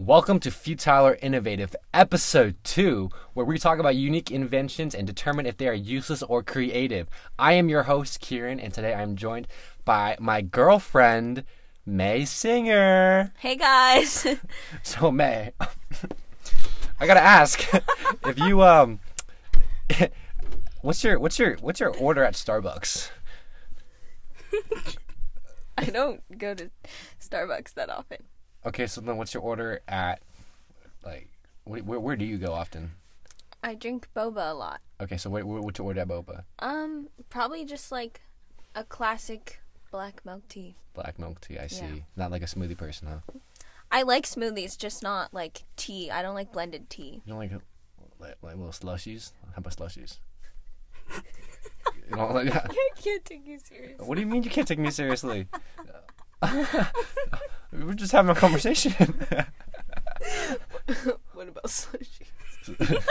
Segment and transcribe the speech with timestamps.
[0.00, 5.44] Welcome to Futile or Innovative, episode 2, where we talk about unique inventions and determine
[5.44, 7.06] if they are useless or creative.
[7.38, 9.46] I am your host, Kieran, and today I'm joined
[9.84, 11.44] by my girlfriend,
[11.84, 13.34] Mei Singer.
[13.40, 14.26] Hey guys.
[14.82, 15.52] So, Mei,
[16.98, 17.62] I gotta ask
[18.26, 19.00] if you, um,
[20.80, 23.10] what's your, what's your, what's your order at Starbucks?
[25.76, 26.70] I don't go to
[27.20, 28.24] Starbucks that often.
[28.66, 30.20] Okay, so then what's your order at,
[31.04, 31.28] like,
[31.64, 32.92] wh- where, where do you go often?
[33.62, 34.80] I drink boba a lot.
[35.00, 36.44] Okay, so what what's your order at Boba?
[36.60, 38.20] Um, probably just like
[38.74, 39.60] a classic
[39.90, 40.76] black milk tea.
[40.94, 41.84] Black milk tea, I see.
[41.84, 42.02] Yeah.
[42.16, 43.38] Not like a smoothie person, huh?
[43.90, 46.10] I like smoothies, just not like tea.
[46.10, 47.22] I don't like blended tea.
[47.24, 47.52] You don't like
[48.18, 49.32] like, like little slushies?
[49.54, 50.18] How about slushies?
[51.10, 52.66] you don't like that?
[52.70, 54.00] I can't take you serious.
[54.00, 55.48] What do you mean you can't take me seriously?
[57.72, 58.94] We're just having a conversation.
[61.32, 62.28] What about slushies?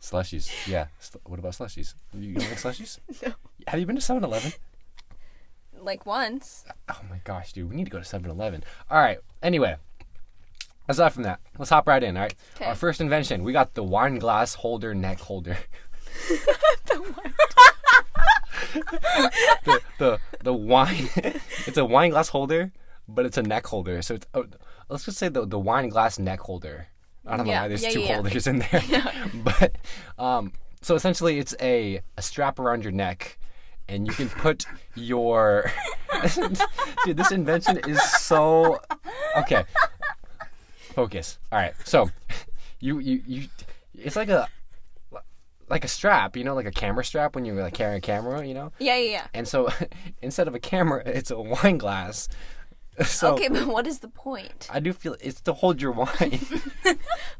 [0.00, 0.86] slushies, yeah.
[1.00, 1.94] Sl- what about slushies?
[2.14, 2.98] You don't like slushies?
[3.26, 3.32] No.
[3.66, 4.52] Have you been to 7 Eleven?
[5.80, 6.64] Like once.
[6.88, 8.62] Oh my gosh, dude, we need to go to 7 Eleven.
[8.90, 9.76] Alright, anyway.
[10.88, 12.34] Aside from that, let's hop right in, alright?
[12.54, 12.66] 'Kay.
[12.66, 15.56] Our first invention, we got the wine glass holder neck holder.
[16.86, 17.14] the,
[19.64, 21.08] the the the wine
[21.66, 22.72] it's a wine glass holder
[23.14, 24.02] but it's a neck holder.
[24.02, 24.46] So it's oh,
[24.88, 26.86] let's just say the, the wine glass neck holder.
[27.26, 28.14] I don't know Yeah, why there's yeah, two yeah.
[28.14, 28.82] holders in there.
[29.34, 29.76] But
[30.18, 33.38] um so essentially it's a, a strap around your neck
[33.88, 35.70] and you can put your
[37.04, 38.80] dude this invention is so
[39.36, 39.64] okay.
[40.94, 41.38] Focus.
[41.52, 41.74] All right.
[41.84, 42.10] So
[42.80, 43.48] you you you
[43.94, 44.48] it's like a
[45.70, 48.44] like a strap you know like a camera strap when you're like carrying a camera
[48.46, 49.26] you know Yeah, yeah, yeah.
[49.32, 49.68] and so
[50.22, 52.28] instead of a camera, it's a wine glass.
[53.06, 54.68] So okay, but what is the point?
[54.70, 56.40] I do feel it's to hold your wine.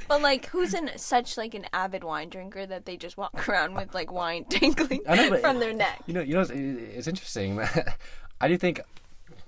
[0.09, 3.75] But like, who's in such like an avid wine drinker that they just walk around
[3.75, 6.01] with like wine dangling know, from their neck?
[6.07, 7.61] you know, you know, it's, it's interesting.
[8.41, 8.81] I do think.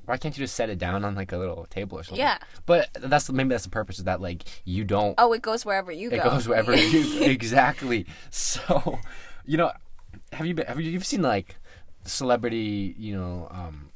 [0.04, 2.18] Why can't you just set it down on like a little table or something?
[2.20, 2.38] Yeah.
[2.66, 4.20] But that's maybe that's the purpose of that.
[4.20, 5.14] Like you don't.
[5.18, 6.28] Oh, it goes wherever you it go.
[6.28, 8.06] It goes wherever you exactly.
[8.30, 8.98] So,
[9.44, 9.72] you know,
[10.32, 10.66] have you been?
[10.66, 11.56] Have you you've seen like
[12.04, 12.94] celebrity?
[12.98, 13.90] You know, um,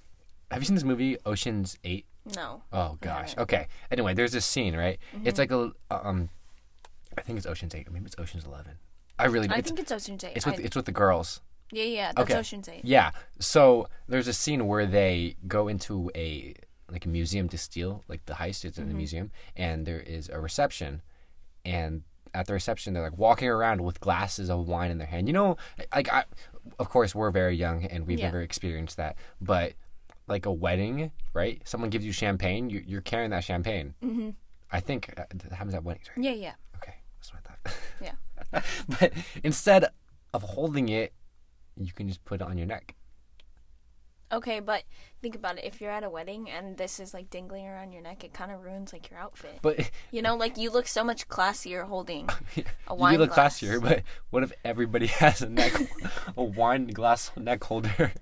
[0.50, 2.06] have you seen this movie Ocean's Eight?
[2.34, 2.62] No.
[2.72, 3.36] Oh gosh.
[3.36, 3.66] Okay.
[3.90, 4.98] Anyway, there's this scene, right?
[5.14, 5.26] Mm-hmm.
[5.26, 6.28] It's like a um,
[7.18, 8.72] I think it's Ocean's Eight, or maybe it's Ocean's Eleven.
[9.18, 9.48] I really.
[9.48, 9.54] Do.
[9.54, 10.32] I it's, think it's Ocean's Eight.
[10.36, 11.40] it's with I- it's with the girls.
[11.72, 12.38] Yeah, yeah, that's Okay.
[12.38, 12.84] Ocean's Eight.
[12.84, 13.10] Yeah.
[13.38, 16.54] So there's a scene where they go into a
[16.90, 18.64] like a museum to steal like the heist.
[18.64, 21.02] is in the museum, and there is a reception,
[21.64, 22.02] and
[22.34, 25.26] at the reception they're like walking around with glasses of wine in their hand.
[25.26, 25.56] You know,
[25.94, 26.24] like I,
[26.78, 28.26] of course we're very young and we've Yeah.
[28.26, 29.72] never experienced that, but
[30.28, 31.62] like a wedding, right?
[31.64, 33.94] Someone gives you champagne, you, you're carrying that champagne.
[34.04, 34.30] Mm-hmm.
[34.70, 36.22] I think uh, that happens at weddings, right?
[36.24, 36.52] Yeah, yeah.
[36.76, 37.78] Okay, that's what I thought.
[38.02, 38.60] Yeah.
[39.00, 39.12] but
[39.42, 39.86] instead
[40.34, 41.12] of holding it,
[41.76, 42.94] you can just put it on your neck.
[44.32, 44.82] Okay, but
[45.22, 45.64] think about it.
[45.64, 48.50] If you're at a wedding and this is like dangling around your neck, it kind
[48.50, 49.60] of ruins like your outfit.
[49.62, 52.28] But You know, like you look so much classier holding
[52.88, 52.96] a wine.
[52.96, 53.12] Glass.
[53.12, 53.60] You look glass.
[53.60, 53.80] classier.
[53.82, 55.72] But what if everybody has a neck,
[56.36, 58.12] a wine glass neck holder?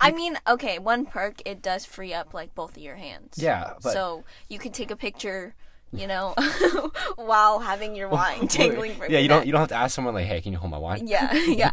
[0.00, 3.34] I mean, okay, one perk it does free up like both of your hands.
[3.36, 5.54] Yeah, but so you can take a picture,
[5.92, 6.34] you know,
[7.16, 10.14] while having your wine dangling from yeah, you don't you don't have to ask someone
[10.14, 11.06] like, hey, can you hold my wine?
[11.06, 11.72] Yeah, yeah.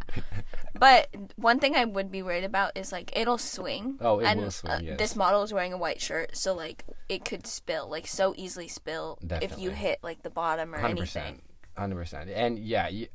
[0.73, 3.97] But one thing I would be worried about is like it'll swing.
[4.01, 4.97] Oh, it and, will swing, uh, yes.
[4.97, 8.67] This model is wearing a white shirt, so like it could spill, like so easily
[8.67, 11.03] spill if you hit like the bottom or Hundred anything.
[11.03, 11.43] percent,
[11.77, 12.29] hundred percent.
[12.29, 13.07] And yeah, you,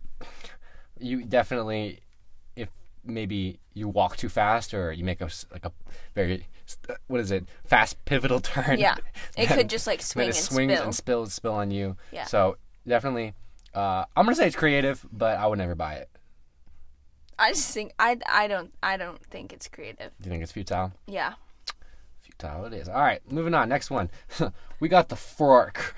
[0.98, 2.00] you definitely,
[3.04, 5.72] maybe you walk too fast or you make a like a
[6.14, 6.46] very
[7.06, 8.78] what is it fast pivotal turn.
[8.78, 8.96] Yeah,
[9.36, 10.84] it could just like swing and swings spill.
[10.84, 11.96] and spills spill on you.
[12.12, 12.24] Yeah.
[12.24, 13.34] So definitely,
[13.74, 16.08] uh, I'm gonna say it's creative, but I would never buy it.
[17.38, 20.12] I just think I I don't I don't think it's creative.
[20.20, 20.92] Do you think it's futile?
[21.06, 21.34] Yeah.
[22.20, 22.88] Futile it is.
[22.88, 23.69] All right, moving on.
[23.69, 24.10] Next one.
[24.80, 25.96] we got the fork.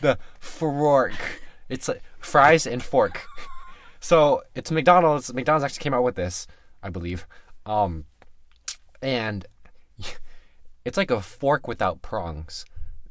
[0.00, 1.42] the fork.
[1.68, 3.26] It's like fries and fork.
[4.00, 5.32] So it's McDonald's.
[5.32, 6.46] McDonald's actually came out with this,
[6.82, 7.26] I believe.
[7.66, 8.04] Um,
[9.02, 9.46] and
[10.84, 12.64] it's like a fork without prongs.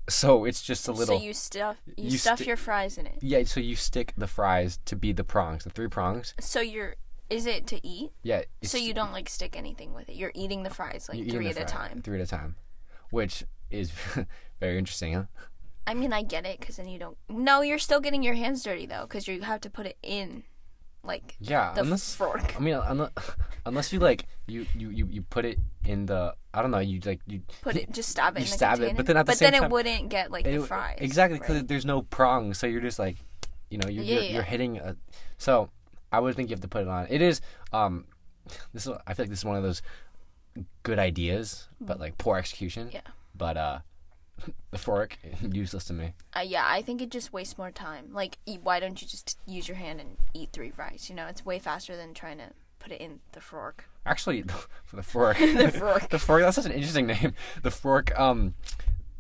[0.10, 1.20] So it's just a little.
[1.20, 3.18] So you stuff you, you stuff sti- your fries in it.
[3.22, 3.44] yeah.
[3.44, 6.34] So you stick the fries to be the prongs, the three prongs.
[6.40, 6.96] So you're
[7.30, 8.12] is it to eat?
[8.24, 8.44] Yeah.
[8.64, 10.16] So you don't like stick anything with it.
[10.16, 12.02] You're eating the fries like three at a time.
[12.02, 12.56] Three at a time,
[13.10, 13.92] which is
[14.60, 15.24] very interesting, huh?
[15.86, 17.18] I mean, I get it because then you don't.
[17.30, 20.44] No, you're still getting your hands dirty though because you have to put it in,
[21.08, 22.56] like Yeah, the unless fork.
[22.56, 23.12] I mean, unless,
[23.66, 27.00] unless you like you, you you you put it in the I don't know you
[27.06, 28.42] like you Put it, just stab it.
[28.42, 29.74] You in the stab it, but then at the same but same then time- it
[29.74, 30.98] wouldn't get like it- the fries.
[31.02, 31.68] exactly because right?
[31.68, 33.18] there's no prongs, so you're just like
[33.70, 34.30] you know you're Yeah, you're, yeah.
[34.34, 34.96] you're hitting a
[35.38, 35.70] so
[36.12, 37.08] I would think you have to put it on.
[37.10, 37.42] It is
[37.74, 38.06] um
[38.74, 39.82] this is I feel like this is one of those
[40.84, 42.90] good ideas but like poor execution.
[42.92, 43.02] Yeah.
[43.36, 43.80] But uh
[44.72, 46.14] the fork useless to me.
[46.36, 48.10] Uh, yeah, I think it just wastes more time.
[48.14, 51.10] Like, eat, why don't you just use your hand and eat three fries?
[51.10, 53.86] You know, it's way faster than trying to put it in the fork.
[54.06, 54.44] Actually,
[54.86, 56.10] for the fork, The fork.
[56.10, 56.42] the fork.
[56.42, 57.34] That's such an interesting name.
[57.64, 58.18] The fork.
[58.20, 58.54] Um,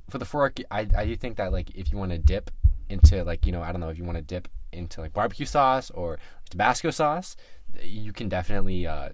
[0.09, 2.49] for the fork, I I do think that like if you want to dip
[2.89, 5.45] into like you know I don't know if you want to dip into like barbecue
[5.45, 6.17] sauce or
[6.49, 7.35] Tabasco sauce,
[7.81, 8.87] you can definitely.
[8.87, 9.09] Uh,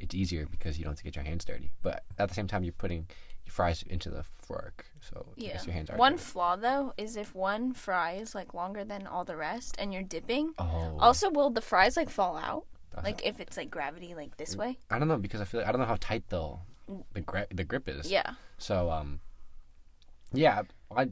[0.00, 1.72] it's easier because you don't have to get your hands dirty.
[1.82, 3.08] But at the same time, you're putting
[3.48, 5.60] fries into the fork, so Yeah.
[5.64, 5.96] your hands are.
[5.96, 9.92] One flaw though is if one fry is like longer than all the rest and
[9.92, 10.54] you're dipping.
[10.58, 12.66] Oh, Also, will the fries like fall out?
[12.90, 14.78] That's- Like if it's like gravity like this way?
[14.90, 16.56] I don't know because I feel like, I don't know how tight the
[17.12, 18.10] the grip the grip is.
[18.10, 18.34] Yeah.
[18.58, 19.20] So um,
[20.32, 20.62] yeah,
[20.94, 21.10] I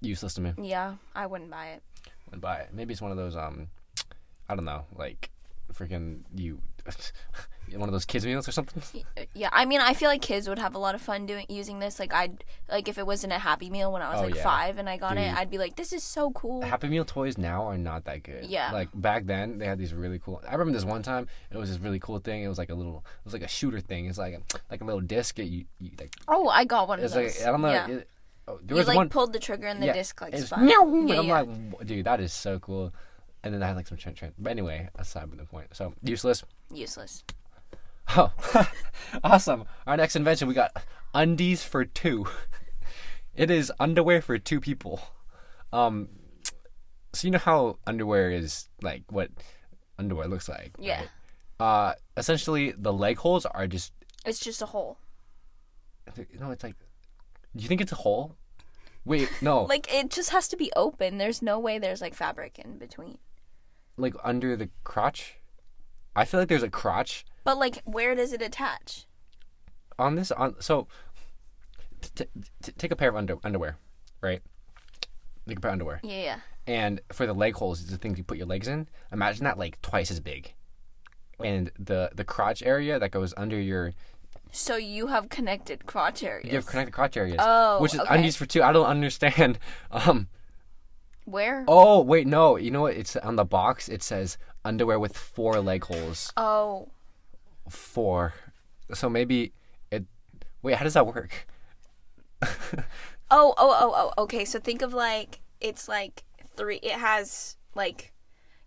[0.00, 0.52] useless to me.
[0.58, 1.82] Yeah, I wouldn't buy it.
[2.32, 2.68] and buy it.
[2.72, 3.68] Maybe it's one of those um,
[4.48, 5.30] I don't know, like
[5.72, 6.60] freaking you,
[7.72, 8.82] one of those kids meals or something.
[9.34, 11.78] Yeah, I mean, I feel like kids would have a lot of fun doing using
[11.78, 11.98] this.
[11.98, 14.42] Like I'd like if it wasn't a Happy Meal when I was Oh, like yeah.
[14.42, 15.24] five and I got Dude.
[15.24, 18.22] it, I'd be like, "This is so cool." Happy Meal toys now are not that
[18.22, 18.46] good.
[18.46, 18.70] Yeah.
[18.72, 20.42] Like back then, they had these really cool.
[20.48, 21.26] I remember this one time.
[21.50, 22.42] It was this really cool thing.
[22.42, 23.04] It was like a little.
[23.20, 24.06] It was like a shooter thing.
[24.06, 24.40] It's like a,
[24.70, 25.38] like a little disc.
[25.38, 26.12] It, you, you like.
[26.28, 27.38] Oh, I got one of It's those.
[27.38, 27.70] like I don't know.
[27.70, 27.86] Yeah.
[27.88, 28.08] It,
[28.48, 29.08] oh, there you was like one.
[29.08, 30.68] pulled the trigger and the disc like it's spun.
[30.68, 31.20] Yeah, I'm yeah.
[31.20, 32.92] like, "Wha- dude, that is so cool.
[33.42, 34.32] And then I had like some trend trend.
[34.38, 35.66] But anyway, aside from the point.
[35.72, 36.42] So useless.
[36.72, 37.24] Useless.
[38.16, 38.32] Oh,
[39.24, 39.64] awesome.
[39.86, 40.76] Our next invention, we got
[41.14, 42.26] undies for two.
[43.36, 45.00] It is underwear for two people.
[45.72, 46.08] Um,
[47.12, 49.30] so you know how underwear is like what
[49.98, 50.72] underwear looks like.
[50.78, 51.00] Yeah.
[51.00, 51.08] right?
[51.58, 53.92] Uh, essentially, the leg holes are just.
[54.24, 54.98] It's just a hole.
[56.38, 56.76] No, it's like.
[57.56, 58.36] Do you think it's a hole?
[59.04, 59.62] Wait, no.
[59.62, 61.18] like, Like it just has to be open.
[61.18, 63.18] There's no way there's like fabric in between.
[63.96, 65.38] Like under the crotch.
[66.14, 69.06] I feel like there's a crotch But like, where does it attach?
[69.98, 70.32] on this.
[70.32, 70.88] On so.
[72.16, 72.24] T-
[72.62, 73.78] t- take a pair of under- underwear,
[74.20, 74.42] right?
[75.48, 76.00] Take a pair of underwear.
[76.02, 76.38] Yeah, yeah.
[76.66, 79.80] and for the leg holes the things you put your legs in imagine that like
[79.82, 80.52] twice as big
[81.42, 83.92] and the the crotch area that goes under your
[84.50, 86.48] So you have connected crotch areas.
[86.50, 88.14] you have connected crotch areas Oh, which is okay.
[88.14, 89.58] undies for two i don't understand
[89.90, 90.28] um
[91.26, 91.64] Where?
[91.68, 95.60] oh wait no you know what it's on the box it says underwear with four
[95.60, 96.88] leg holes Oh,
[97.68, 98.34] four
[98.92, 99.52] so maybe
[99.90, 100.04] it
[100.62, 101.46] wait how does that work
[103.30, 104.22] oh, oh, oh, oh.
[104.22, 106.24] Okay, so think of like it's like
[106.56, 106.76] three.
[106.76, 108.12] It has like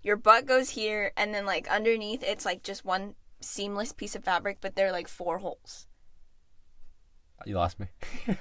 [0.04, 4.24] your butt goes here, and then like underneath, it's like just one seamless piece of
[4.24, 5.88] fabric, but they're like four holes.
[7.46, 7.86] you lost me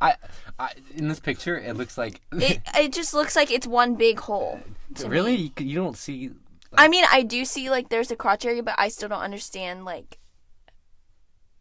[0.00, 0.14] I,
[0.58, 4.20] I in this picture it looks like It it just looks like it's one big
[4.20, 4.60] hole.
[4.96, 5.10] to me.
[5.10, 6.30] really you don't see
[6.76, 9.84] I mean, I do see like there's a crotch area, but I still don't understand
[9.84, 10.18] like.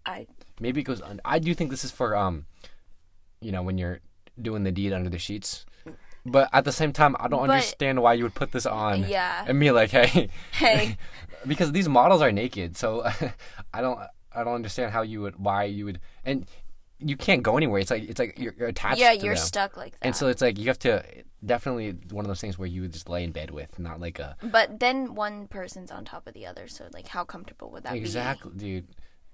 [0.05, 0.27] I
[0.59, 1.01] Maybe it goes.
[1.01, 2.45] Un- I do think this is for um,
[3.41, 3.99] you know, when you're
[4.41, 5.65] doing the deed under the sheets.
[6.25, 9.07] But at the same time, I don't But- understand why you would put this on.
[9.07, 9.45] Yeah.
[9.47, 10.97] And be like, hey, hey
[11.47, 13.03] because these models are naked, so
[13.73, 13.99] I don't,
[14.33, 16.45] I don't understand how you would, why you would, and
[16.99, 17.79] you can't go anywhere.
[17.79, 18.99] It's like it's like you're, you're attached.
[18.99, 19.43] yeah, you're them.
[19.43, 20.05] stuck like that.
[20.05, 21.03] And so it's like you have to
[21.45, 24.19] definitely one of those things where you would just lay in bed with, not like
[24.19, 27.83] a but then one person's on top of the other, so like how comfortable would
[27.83, 27.99] that be?
[27.99, 28.87] exactly, dude.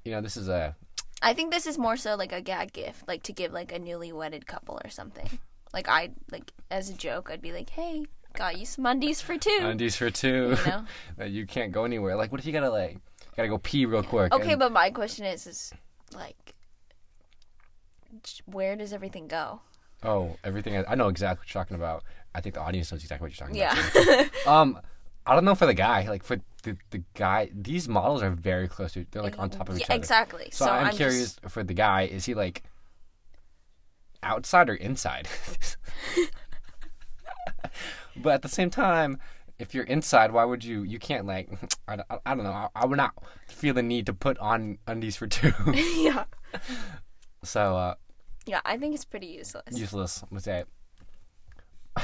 [0.04, 0.76] You know, this is a
[1.22, 3.80] I think this is more so like a gag gift, like to give like a
[3.80, 5.40] newly wedded couple or something.
[5.74, 8.06] Like I like as a joke, I'd be like, "Hey,
[8.36, 9.58] got you some undies for two.
[9.62, 10.56] undies for two.
[10.58, 10.86] You know?
[11.18, 12.16] that you can't go anywhere.
[12.16, 13.00] Like, what if you gotta like
[13.36, 14.34] gotta go pee real quick?
[14.34, 15.74] Okay, and- but my question is, is
[16.14, 16.54] like,
[18.46, 19.62] where does everything go?
[20.04, 20.78] Oh, everything.
[20.78, 22.04] I, I know exactly what you're talking about.
[22.34, 23.74] I think the audience knows exactly what you're talking Yeah.
[23.74, 24.26] about.
[24.26, 24.30] too.
[24.50, 24.80] Um,
[25.26, 26.08] I don't know for the guy.
[26.08, 29.06] Like for the the guy, these models are very close to.
[29.10, 30.02] They're like on top of each Yeah, other.
[30.04, 30.48] exactly.
[30.52, 32.04] So, So, I'm, I'm curious Just, for the guy.
[32.04, 32.64] Is he like
[34.22, 35.28] outside or inside?
[38.18, 39.20] but at the same time,
[39.58, 40.84] if you're inside, why would you?
[40.84, 41.50] You can't like.
[41.88, 42.52] I, I, I don't know.
[42.52, 43.14] I, I would not
[43.48, 45.54] feel the need to put on undies for two.
[45.74, 46.26] yeah,
[47.44, 47.96] so uh,
[48.46, 48.62] yeah.
[48.66, 49.78] I think it's pretty useless.
[49.78, 50.24] useless.
[50.30, 50.68] What's that?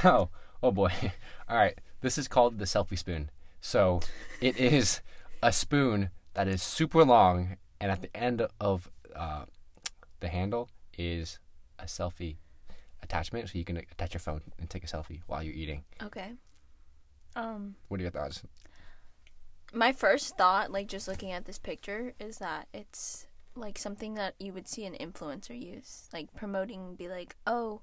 [0.04, 0.30] Oh,
[0.64, 0.92] oh boy.
[1.50, 1.78] All right.
[2.02, 3.30] This is called the selfie spoon.
[3.60, 4.02] So
[4.40, 5.02] it is
[5.44, 9.46] a spoon that is super long, and at the end of uh,
[10.20, 11.40] the handle is
[11.80, 12.38] a selfie
[13.04, 15.84] attachment, so you can attach your phone and take a selfie while you're eating.
[16.02, 16.34] Okay.
[17.36, 18.44] Um, What are your thoughts?
[19.74, 24.36] My first thought, like just looking at this picture, is that it's like something that
[24.40, 27.82] you would see an influencer use, like promoting, be like, oh,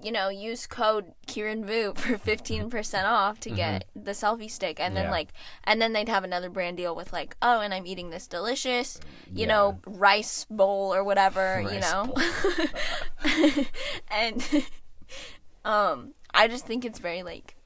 [0.00, 4.78] you know, use code Kieran Vu for fifteen percent off to get the selfie stick,
[4.78, 5.10] and then Yeah.
[5.10, 5.32] like,
[5.64, 9.00] and then they'd have another brand deal with like, oh, and I'm eating this delicious,
[9.32, 12.14] you know, rice bowl or whatever, you know,
[14.10, 14.46] and
[15.64, 17.56] um, I just think it's very like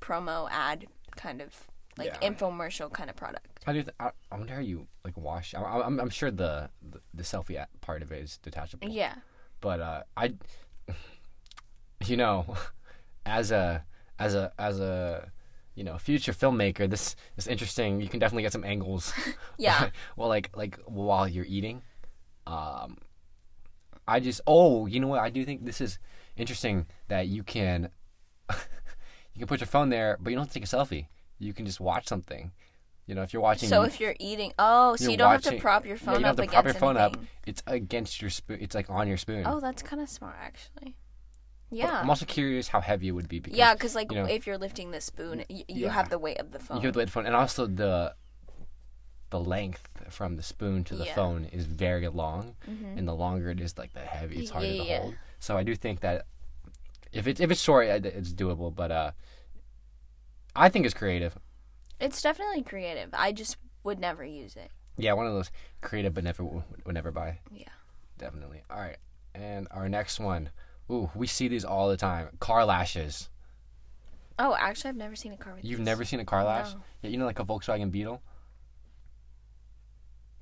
[0.00, 0.86] promo ad
[1.16, 2.28] kind of like Yeah.
[2.30, 3.51] infomercial kind of product.
[3.64, 3.84] How do you?
[3.84, 5.54] Th- I, I wonder how you like wash.
[5.54, 8.88] I, I'm I'm sure the, the the selfie part of it is detachable.
[8.88, 9.14] Yeah.
[9.60, 10.34] But uh, I,
[12.06, 12.56] you know,
[13.24, 13.84] as a
[14.18, 15.30] as a as a
[15.74, 18.00] you know future filmmaker, this is interesting.
[18.00, 19.12] You can definitely get some angles.
[19.58, 19.90] Yeah.
[20.16, 21.82] well, like like while you're eating,
[22.46, 22.98] um,
[24.08, 25.98] I just oh you know what I do think this is
[26.36, 27.90] interesting that you can
[28.50, 31.06] you can put your phone there, but you don't have to take a selfie.
[31.38, 32.52] You can just watch something.
[33.06, 33.68] You know, if you're watching.
[33.68, 36.20] So if you're eating, oh, so you don't have to prop your phone yeah, phone
[36.20, 37.16] you don't up have to prop your phone up.
[37.46, 38.58] It's against your spoon.
[38.60, 39.42] It's like on your spoon.
[39.46, 40.96] Oh, that's kind of smart, actually.
[41.70, 42.00] But Yeah.
[42.00, 44.46] I'm also curious how heavy it would be because Yeah, because like you know- if
[44.46, 45.88] you're lifting the spoon, y- you Yeah.
[45.90, 46.76] have the weight of the phone.
[46.78, 48.14] you have the weight of the phone, and also the
[49.30, 51.12] the length from the spoon to the Yeah.
[51.12, 51.20] Mm-hmm.
[51.20, 52.98] phone is very long, Mhm.
[52.98, 54.98] and the longer it is, like the heavy, it's harder to yeah.
[55.00, 55.14] hold.
[55.40, 56.26] So I do think that
[57.12, 58.72] if it's if it's short, it's doable.
[58.74, 59.12] But uh,
[60.54, 61.36] I think it's creative.
[62.02, 63.10] It's definitely creative.
[63.12, 64.70] I just would never use it.
[64.96, 67.38] Yeah, one of those creative, but never would never buy.
[67.50, 67.68] Yeah.
[68.18, 68.62] Definitely.
[68.70, 68.98] All right,
[69.34, 70.50] and our next one.
[70.90, 72.28] Ooh, we see these all the time.
[72.40, 73.30] Car lashes.
[74.38, 75.64] Oh, actually, I've never seen a car with.
[75.64, 75.86] You've these.
[75.86, 76.72] never seen a car lash?
[76.72, 76.80] No.
[77.02, 78.20] Yeah, you know, like a Volkswagen Beetle.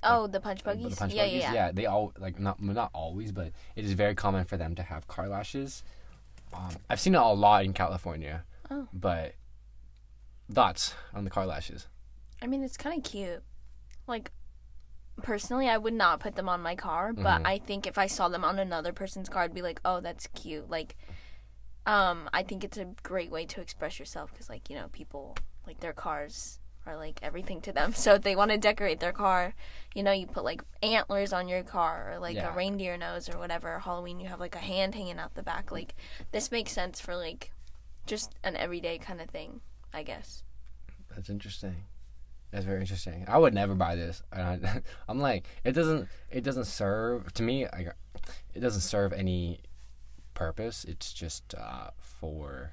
[0.02, 0.90] Oh, the punch buggies.
[0.90, 1.42] The punch yeah, buggies?
[1.42, 4.74] yeah, yeah, they all like not not always, but it is very common for them
[4.76, 5.84] to have car lashes.
[6.52, 8.44] Um, I've seen it a lot in California.
[8.70, 8.88] Oh.
[8.92, 9.34] But
[10.52, 11.86] thoughts on the car lashes?
[12.42, 13.42] I mean, it's kind of cute.
[14.06, 14.32] Like,
[15.22, 17.46] personally, I would not put them on my car, but Mhm.
[17.46, 20.26] I think if I saw them on another person's car, I'd be like, "Oh, that's
[20.28, 20.96] cute." Like,
[21.86, 25.36] um, I think it's a great way to express yourself because, like, you know, people
[25.66, 27.92] like their cars are like everything to them.
[27.94, 29.54] So if they want to decorate their car,
[29.94, 32.52] you know, you put like antlers on your car or like Yeah.
[32.52, 33.78] a reindeer nose or whatever.
[33.78, 35.70] Halloween, you have like a hand hanging out the back.
[35.70, 35.94] Like,
[36.32, 37.52] this makes sense for like
[38.06, 39.60] just an everyday kind of thing,
[39.92, 40.42] I guess.
[41.14, 41.76] That's interesting.
[42.50, 43.24] That's very interesting.
[43.28, 44.22] I would never buy this.
[44.32, 46.08] I- I'm like, it doesn't.
[46.30, 47.66] It doesn't serve to me.
[47.72, 47.94] Like,
[48.54, 49.60] it doesn't serve any
[50.34, 50.84] purpose.
[50.84, 52.72] It's just uh, for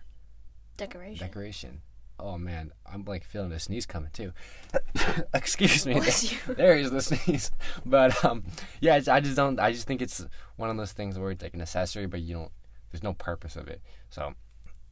[0.78, 1.26] Decoration.
[1.28, 1.82] decoration.
[2.20, 4.34] Oh man, I'm like feeling a sneeze coming too.
[5.36, 5.96] Excuse me.
[5.96, 6.56] You.
[6.56, 7.52] There is the sneeze.
[7.86, 8.44] But um,
[8.82, 9.60] yeah, it's, I just don't.
[9.60, 12.34] I just think it's one of those things where it's like an accessory, but you
[12.34, 12.52] don't.
[12.92, 13.82] There's no purpose of it.
[14.10, 14.34] So,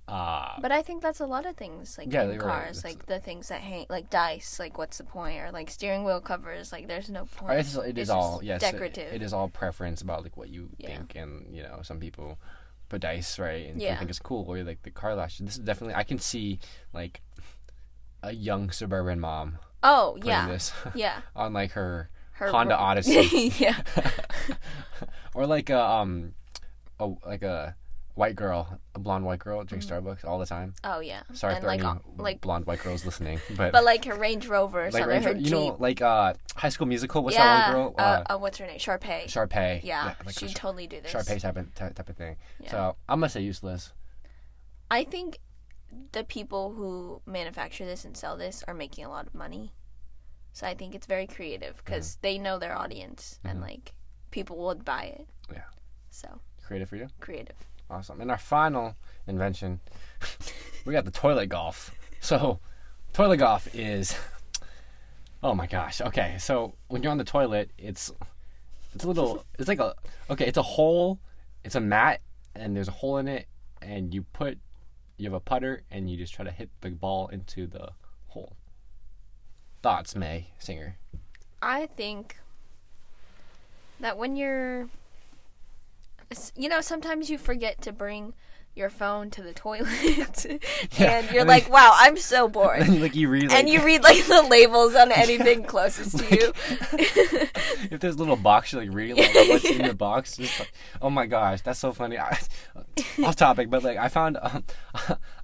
[0.08, 3.06] uh, But I think that's a lot of things, like Yeah, in cars, it's- like
[3.08, 6.72] the things that hang, like dice, like what's the point, or like steering wheel covers,
[6.72, 7.60] like there's no point.
[7.60, 8.62] it's, it is It's all just yes.
[8.64, 9.14] it- decorative.
[9.14, 10.88] it is all preference about like what you Yeah.
[10.90, 12.38] think, and you know, some people
[12.90, 13.98] put dice right, and Yeah.
[13.98, 15.40] think it's cool, or like the car lash.
[15.40, 15.96] This is definitely.
[15.96, 16.60] I can see
[16.94, 17.22] like
[18.22, 21.22] a young suburban mom oh yeah, this yeah.
[21.36, 23.54] on like her Her Honda Odyssey.
[23.58, 23.82] yeah,
[25.34, 26.34] or like a um,
[27.00, 27.76] a, like a
[28.16, 30.74] white girl, a blonde white girl drinks Starbucks all the time.
[30.84, 31.24] oh yeah.
[31.34, 33.84] Sorry and if there like are uh, any like, blonde white girls listening, but, but
[33.84, 35.52] like her Range Rover or like Range you Jeep.
[35.52, 37.24] know, like uh, High School Musical.
[37.24, 37.96] What's yeah, that one girl?
[37.98, 38.80] uh, uh, what's her name?
[38.80, 39.26] Sharpay.
[39.26, 39.84] Sharpay.
[39.84, 41.14] yeah, like she'd a totally do this.
[41.14, 42.38] Sharpay type of type, type of thing.
[42.62, 42.72] Yeah.
[42.72, 43.94] So I'm gonna say useless.
[44.90, 45.40] I think
[46.12, 49.74] the people who manufacture this and sell this are making a lot of money.
[50.54, 53.94] So I think it's very creative because they know their audience and like
[54.32, 55.28] people would buy it.
[55.52, 55.64] Yeah.
[56.12, 57.08] So Creative for you.
[57.20, 57.58] creative.
[57.90, 58.22] Awesome.
[58.22, 58.96] And our final
[59.28, 59.80] invention,
[60.86, 61.92] we got the toilet golf.
[62.20, 62.60] So,
[63.14, 64.18] toilet golf is,
[65.44, 66.02] oh my gosh.
[66.02, 68.12] Okay, so when you're on the toilet, it's
[68.94, 69.94] it's a little, it's like a
[70.30, 71.20] okay, it's a hole,
[71.64, 72.22] it's a mat,
[72.56, 73.48] and there's a hole in it,
[73.82, 74.58] and you put,
[75.18, 77.90] you have a putter, and you just try to hit the ball into the
[78.28, 78.56] hole.
[79.84, 80.98] Thoughts, Mei Singer?
[81.62, 82.38] I think
[84.00, 84.90] that when you're,
[86.56, 88.34] you know, sometimes you forget to bring
[88.76, 89.88] your phone to the toilet,
[91.00, 93.70] Yeah, and you're and like, "Wow, I'm so bored." And like you read, like, and
[93.70, 96.54] you read like the labels on anything closest to you.
[97.90, 100.38] if there's a little box, you're like reading like, what's in the box.
[100.38, 102.20] Just like, oh my gosh, that's so funny.
[102.20, 102.38] I,
[103.24, 104.64] off topic, but like I found um,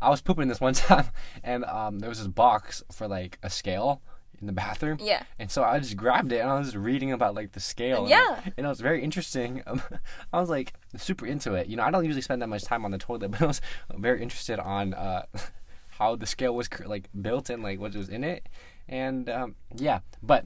[0.02, 1.06] I was pooping this one time,
[1.44, 4.02] and um, there was this box for like a scale
[4.42, 4.98] in the bathroom.
[5.00, 5.24] yeah.
[5.40, 8.10] And so I just grabbed it and I was reading about like the scale.
[8.10, 8.42] Yeah.
[8.58, 9.64] And, it was very interesting.
[9.68, 9.82] Um,
[10.34, 11.68] I was like super into it.
[11.68, 13.62] You know, I don't usually spend that much time on the toilet, but I was
[13.96, 15.24] very interested on uh,
[15.92, 18.50] how the scale was like built and like what was in it,
[18.90, 20.00] and um, yeah.
[20.22, 20.46] But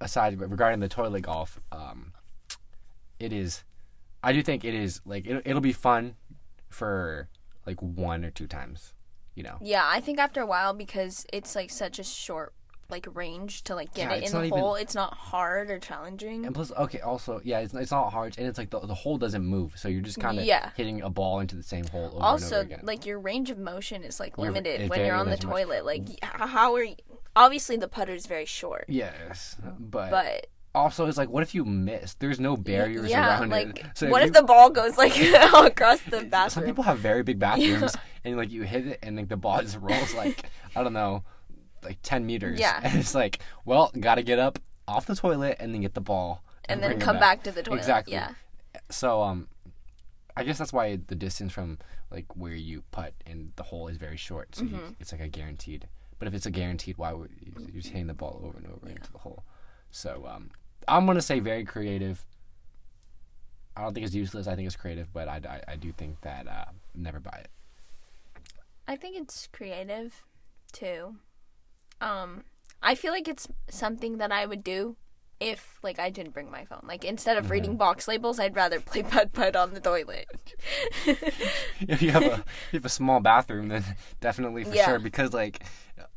[0.00, 2.12] aside regarding the toilet golf, um,
[3.20, 3.64] it is.
[4.24, 6.14] I do think it is like it, it'll be fun
[6.70, 7.28] for
[7.66, 8.94] like one or two times,
[9.34, 9.58] you know.
[9.60, 12.54] Yeah, I think after a while because it's like such a short
[12.90, 14.74] like range to like get Yeah, it in the even- hole.
[14.74, 16.44] It's not hard or challenging.
[16.44, 19.16] And plus, okay, also, yeah, it's, it's not hard, and it's like the, the hole
[19.18, 20.70] doesn't move, so you're just kind of Yeah.
[20.76, 22.80] hitting a ball into the same hole over and also, over again.
[22.82, 25.86] like your range of motion is like You're- limited when you're on the toilet.
[25.86, 26.96] Like, how are you?
[27.34, 31.64] Obviously, the putter is very short, yes, but, but also it's like, what if you
[31.64, 32.12] miss?
[32.14, 33.86] There's no barriers yeah, around like it.
[33.94, 35.16] So what you- if the ball goes like
[35.54, 39.16] across the bathroom Some people have very big bathrooms, and like you hit it, and
[39.16, 40.44] like the ball just rolls like
[40.76, 41.24] I don't know,
[41.82, 42.58] like ten meters.
[42.60, 42.80] Yeah.
[42.84, 44.58] and it's like, well, gotta get up
[44.88, 47.42] off the toilet and then get the ball, and then come back.
[47.44, 47.78] to the toilet.
[47.78, 48.14] Exactly.
[48.14, 48.30] Yeah.
[48.90, 49.48] So um,
[50.36, 51.78] I guess that's why the distance from
[52.10, 54.54] like where you putt and the hole is very short.
[54.54, 54.74] So Mm-hmm.
[54.74, 55.88] you, it's like a guaranteed.
[56.18, 58.66] But if it's a guaranteed, why would you, you're just hitting the ball over and
[58.68, 59.42] over into the hole?
[59.90, 60.50] So um,
[60.86, 62.24] I'm gonna say very creative.
[63.76, 64.46] I don't think it's useless.
[64.46, 67.48] I think it's creative, but I, I, I do think that uh, never buy it.
[68.86, 70.24] I think it's creative
[70.72, 71.16] too.
[72.02, 72.42] Um,
[72.82, 74.96] I feel like it's something that I would do
[75.40, 76.84] if like I didn't bring my phone.
[76.86, 77.44] Like instead Mm-hmm.
[77.46, 80.26] of reading box labels, I'd rather play putt putt on the toilet.
[81.06, 83.84] if you have a if you have a small bathroom, then
[84.20, 84.86] definitely for Yeah.
[84.86, 84.98] sure.
[84.98, 85.62] Because like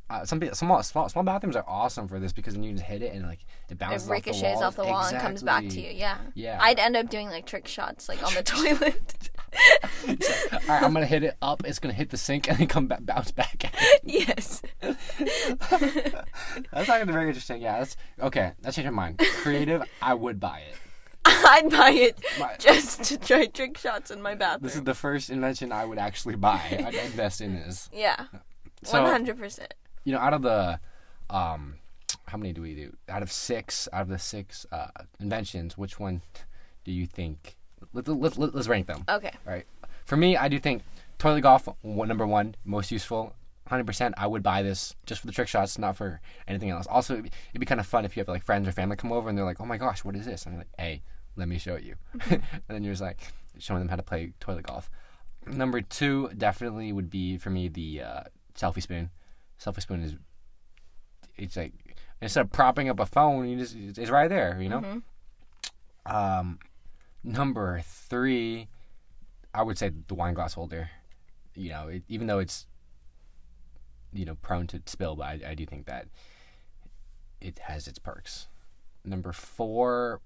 [0.10, 2.84] uh, some people, small, small small bathrooms are awesome for this because then you just
[2.84, 3.40] hit it and like
[3.70, 5.12] it It bounces ricochets off the, off the wall walls.
[5.12, 5.92] and comes back to you.
[5.92, 6.18] Yeah.
[6.36, 6.60] Yeah.
[6.62, 9.30] I'd end up doing like trick shots like on the toilet.
[10.08, 11.64] All right, I'm gonna hit it up.
[11.66, 13.72] It's gonna hit the sink and then come back, bounce back.
[14.04, 14.62] yes.
[14.82, 15.00] that's
[16.90, 17.62] actually very interesting.
[17.62, 18.52] Yeah, that's okay.
[18.62, 19.20] That's changed my mind.
[19.42, 20.76] Creative, I would buy it.
[21.28, 22.60] I'd buy it it.
[22.60, 24.64] just to try trick shots in my bathroom.
[24.64, 26.62] This is the first invention I would actually buy.
[26.86, 27.90] I'd invest in this.
[27.92, 28.26] yeah.
[28.92, 29.74] One hundred percent.
[30.04, 30.80] you know, out of the,
[31.32, 31.78] um,
[32.28, 32.96] how many do we do?
[33.10, 34.88] Out of six, out of the six uh,
[35.20, 36.22] inventions, which one
[36.84, 37.58] do you think?
[37.94, 39.04] Let, let, let, let's rank them.
[39.10, 39.32] Okay.
[39.46, 39.66] All right.
[40.06, 40.84] For me, I do think
[41.18, 43.34] toilet golf, one, number one, most useful.
[43.70, 46.86] 100%, I would buy this just for the trick shots, not for anything else.
[46.86, 48.96] Also, it'd be, it'd be kind of fun if you have like friends or family
[48.96, 50.46] come over and they're like, oh my gosh, what is this?
[50.46, 51.02] And I'm like, hey,
[51.36, 51.96] let me show you.
[52.30, 53.20] and then you're just like
[53.58, 54.90] showing them how to play toilet golf.
[55.48, 58.22] Number two definitely would be for me the uh,
[58.56, 59.10] selfie spoon.
[59.60, 60.16] Selfie spoon is,
[61.38, 61.74] it's like,
[62.22, 65.02] instead of propping up a phone, you just, it's right there, you know?
[66.06, 66.60] Um,
[67.26, 68.68] number three,
[69.54, 70.90] I would say the wine glass holder.
[71.56, 72.68] You know, it, even though it's
[74.14, 76.08] you know prone to spill, but I, I do think that
[77.42, 78.48] it has its perks.
[79.04, 80.22] Number four,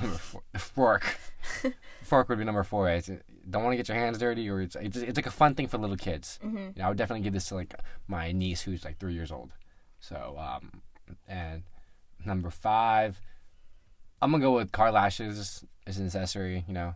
[0.00, 1.18] number four, fork.
[2.02, 2.88] fork would be number four.
[2.88, 3.10] It's,
[3.48, 5.68] don't want to get your hands dirty, or it's it's, it's like a fun thing
[5.68, 6.38] for little kids.
[6.44, 6.56] Mm-hmm.
[6.56, 7.74] You know, I would definitely give this to like
[8.06, 9.52] my niece who's like three years old.
[10.00, 10.82] So, um,
[11.28, 11.62] and
[12.24, 13.20] number five,
[14.22, 16.64] I'm gonna go with car lashes as an accessory.
[16.68, 16.94] You know,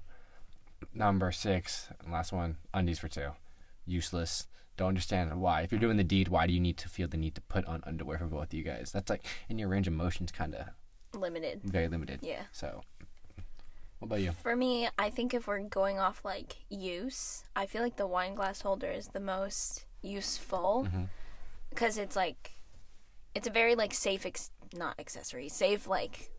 [0.95, 3.31] number six, and last one, undies for two,
[3.85, 4.47] useless.
[4.77, 5.62] Don't understand why.
[5.62, 7.65] If you're doing the deed, why do you need to feel the need to put
[7.65, 8.93] on underwear for both of you guys?
[8.93, 10.67] That's like in your range of motion's kind of
[11.19, 11.62] Limited.
[11.65, 12.21] very limited.
[12.23, 12.43] Yeah.
[12.53, 12.83] So,
[13.99, 14.31] what about you?
[14.31, 18.37] For me, I think if we're going off like use, I feel like the wine
[18.37, 21.05] glass holder is the most useful mm-hmm.
[21.71, 22.53] because it's like
[23.35, 26.31] it's a very like safe ex- not accessory, safe like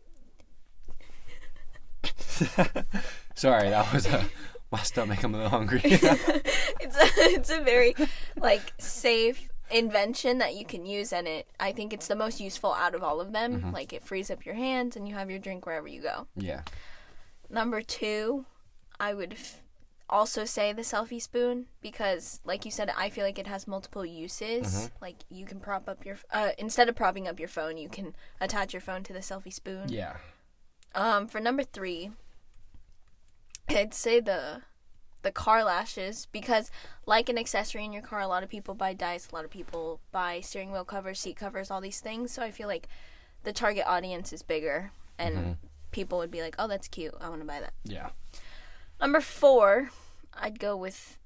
[3.34, 4.24] Sorry, that was a
[4.70, 5.22] my stomach.
[5.22, 5.80] I'm a little hungry.
[5.84, 7.94] it's a, it's a very
[8.36, 12.72] like safe invention that you can use and it I think it's the most useful
[12.72, 13.72] out of all of them.
[13.72, 16.26] Like it frees up your hands and you have your drink wherever you go.
[16.36, 16.62] yeah.
[17.50, 18.44] Number two,
[19.00, 19.62] I would f-
[20.10, 24.04] also say the selfie spoon because, like you said, I feel like it has multiple
[24.04, 24.90] uses.
[25.00, 28.14] Like you can prop up your uh, instead of propping up your phone, you can
[28.40, 29.88] attach your phone to the selfie spoon.
[29.88, 30.16] Yeah.
[30.94, 32.10] Um, for number three,
[33.68, 34.62] I'd say the
[35.22, 36.70] the car lashes because,
[37.04, 39.50] like an accessory in your car, a lot of people buy dice, a lot of
[39.50, 42.30] people buy steering wheel covers, seat covers, all these things.
[42.32, 42.88] So I feel like
[43.42, 45.56] the target audience is bigger, and
[45.90, 47.14] people would be like, "Oh, that's cute.
[47.20, 48.10] I want to buy that." Yeah.
[49.00, 49.90] Number four,
[50.34, 51.18] I'd go with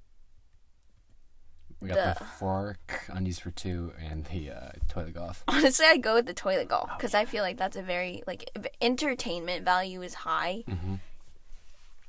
[1.80, 5.42] We got the, The- fork, undies for two, and the uh, toilet golf.
[5.48, 8.50] honestly, I'd go with the toilet golf because I feel like that's a very like
[8.80, 10.64] entertainment value is high.
[10.68, 11.00] Mhm.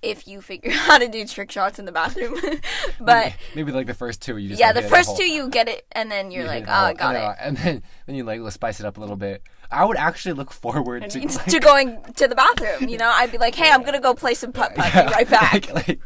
[0.04, 2.40] If you figure out how to do trick shots in the bathroom,
[3.00, 5.50] but Maybe like the first two, you just yeah, like, the first whole- two you
[5.50, 7.22] get it, and then you're you like, oh, whole- I got and it.
[7.26, 9.42] then, And then then you like let's spice it up a little bit.
[9.72, 12.90] I would actually look forward to like, to going to the bathroom.
[12.90, 14.94] You know, I'd be like, "Hey, I'm gonna go play some putt putt.
[14.94, 16.00] Be right back." Like,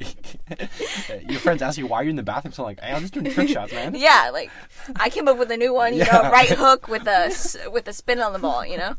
[0.50, 3.02] like, your friends ask you why you're in the bathroom, so I'm like, hey, I'm
[3.02, 3.94] just doing trick shots, man.
[3.94, 4.50] Yeah, like
[4.96, 5.94] I came up with a new one.
[5.94, 6.14] You Yeah.
[6.22, 7.34] know, right hook with a
[7.70, 8.66] with a spin on the ball.
[8.66, 8.96] You know,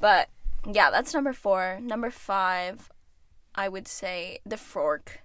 [0.00, 0.28] but
[0.70, 1.78] yeah, that's number four.
[1.82, 2.88] Number five,
[3.56, 5.20] I would say the fork,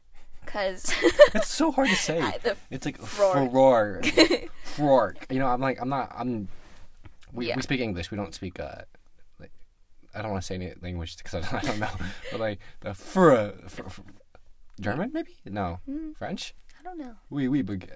[0.46, 0.94] because
[1.36, 2.20] It's so hard to say.
[2.44, 3.52] the It's like frork,
[4.76, 5.18] frork.
[5.32, 6.48] You know, I'm like, I'm not, I'm.
[7.34, 7.56] We, Yeah.
[7.56, 8.12] we speak English.
[8.12, 8.60] We don't speak.
[8.60, 8.82] uh
[9.40, 9.52] like,
[10.16, 11.96] I don't want to say any language because I don't, I don't know.
[12.32, 14.02] but like the fr, fr, fr
[14.80, 16.12] German maybe no Hmm.
[16.14, 16.56] French.
[16.80, 17.16] I don't know.
[17.30, 17.90] We we big.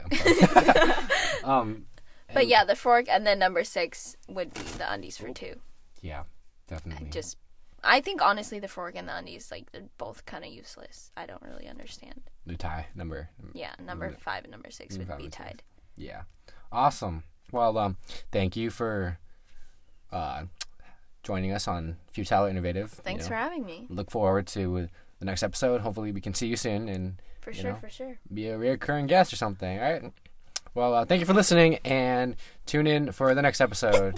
[1.44, 1.86] Um,
[2.34, 5.56] But yeah, the fork, and then number six would be the undies for two.
[6.02, 6.24] yeah,
[6.68, 7.10] definitely.
[7.10, 7.38] Just,
[7.86, 11.12] I think honestly, the fork and the undies, like they're both kind of useless.
[11.16, 12.22] I don't really understand.
[12.46, 13.30] the tie number.
[13.54, 15.38] Yeah, number five and number six would be and six.
[15.38, 15.64] tied.
[15.96, 16.24] Yeah,
[16.72, 17.24] awesome.
[17.52, 17.98] Well, um,
[18.32, 19.20] thank you for
[20.12, 20.44] uh
[21.24, 22.94] joining us on Futile Innovative.
[22.98, 23.30] you Thanks know.
[23.30, 23.88] for having me.
[23.90, 25.82] look forward to the next episode.
[25.82, 27.78] Hopefully, we can see you soon and For sure, know.
[27.78, 28.20] for sure.
[28.34, 29.80] be a recurring guest or something.
[29.80, 30.04] All right.
[30.74, 34.16] Well, uh, thank you for listening and tune in for the next episode.